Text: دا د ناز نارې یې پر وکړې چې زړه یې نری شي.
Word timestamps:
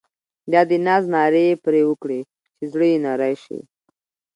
دا 0.51 0.61
د 0.69 0.71
ناز 0.85 1.03
نارې 1.13 1.43
یې 1.49 1.55
پر 1.63 1.73
وکړې 1.89 2.19
چې 2.55 2.63
زړه 2.71 2.85
یې 2.91 2.97
نری 3.05 3.35
شي. 3.43 3.59